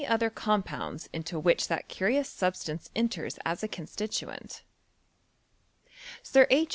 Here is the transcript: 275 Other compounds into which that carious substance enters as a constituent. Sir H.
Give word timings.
275 0.01 0.15
Other 0.19 0.33
compounds 0.33 1.09
into 1.13 1.39
which 1.39 1.67
that 1.67 1.87
carious 1.87 2.27
substance 2.27 2.89
enters 2.95 3.37
as 3.45 3.61
a 3.61 3.67
constituent. 3.67 4.63
Sir 6.23 6.47
H. 6.49 6.69